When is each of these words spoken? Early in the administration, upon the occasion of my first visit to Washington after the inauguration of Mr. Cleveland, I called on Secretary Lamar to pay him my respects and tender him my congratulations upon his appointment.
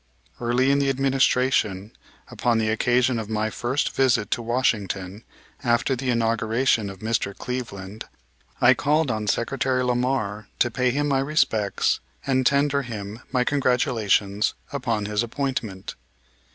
Early 0.39 0.71
in 0.71 0.79
the 0.79 0.89
administration, 0.89 1.91
upon 2.27 2.57
the 2.57 2.69
occasion 2.69 3.19
of 3.19 3.29
my 3.29 3.51
first 3.51 3.91
visit 3.95 4.31
to 4.31 4.41
Washington 4.41 5.23
after 5.63 5.95
the 5.95 6.09
inauguration 6.09 6.89
of 6.89 7.01
Mr. 7.01 7.37
Cleveland, 7.37 8.05
I 8.59 8.73
called 8.73 9.11
on 9.11 9.27
Secretary 9.27 9.83
Lamar 9.83 10.47
to 10.57 10.71
pay 10.71 10.89
him 10.89 11.07
my 11.07 11.19
respects 11.19 11.99
and 12.25 12.47
tender 12.47 12.81
him 12.81 13.19
my 13.31 13.43
congratulations 13.43 14.55
upon 14.73 15.05
his 15.05 15.21
appointment. 15.21 15.93